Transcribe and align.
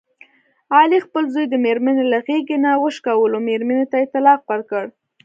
علي 0.77 0.99
خپل 1.05 1.23
زوی 1.33 1.45
د 1.49 1.55
مېرمني 1.65 2.03
له 2.11 2.19
غېږې 2.25 2.57
نه 2.65 2.71
وشکولو، 2.83 3.37
مېرمنې 3.49 3.85
ته 3.91 3.95
یې 4.01 4.07
طلاق 4.13 4.41
ورکړ. 4.51 4.83